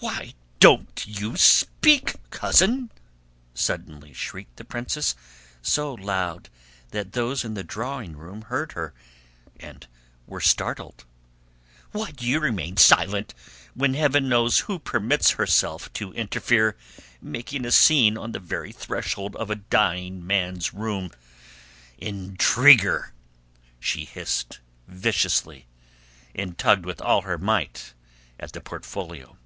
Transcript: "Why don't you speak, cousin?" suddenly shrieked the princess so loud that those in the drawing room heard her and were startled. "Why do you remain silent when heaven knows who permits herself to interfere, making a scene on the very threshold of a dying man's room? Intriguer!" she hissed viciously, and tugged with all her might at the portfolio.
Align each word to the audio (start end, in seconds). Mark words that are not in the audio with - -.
"Why 0.00 0.32
don't 0.60 1.04
you 1.08 1.36
speak, 1.36 2.14
cousin?" 2.30 2.92
suddenly 3.52 4.12
shrieked 4.12 4.56
the 4.56 4.64
princess 4.64 5.16
so 5.60 5.92
loud 5.92 6.50
that 6.92 7.14
those 7.14 7.44
in 7.44 7.54
the 7.54 7.64
drawing 7.64 8.14
room 8.16 8.42
heard 8.42 8.72
her 8.72 8.94
and 9.58 9.88
were 10.24 10.40
startled. 10.40 11.04
"Why 11.90 12.12
do 12.12 12.24
you 12.28 12.38
remain 12.38 12.76
silent 12.76 13.34
when 13.74 13.94
heaven 13.94 14.28
knows 14.28 14.60
who 14.60 14.78
permits 14.78 15.30
herself 15.32 15.92
to 15.94 16.12
interfere, 16.12 16.76
making 17.20 17.64
a 17.66 17.72
scene 17.72 18.16
on 18.16 18.30
the 18.30 18.38
very 18.38 18.70
threshold 18.70 19.34
of 19.34 19.50
a 19.50 19.56
dying 19.56 20.24
man's 20.24 20.72
room? 20.72 21.10
Intriguer!" 21.98 23.14
she 23.80 24.04
hissed 24.04 24.60
viciously, 24.86 25.66
and 26.36 26.56
tugged 26.56 26.84
with 26.86 27.00
all 27.02 27.22
her 27.22 27.36
might 27.36 27.94
at 28.38 28.52
the 28.52 28.60
portfolio. 28.60 29.36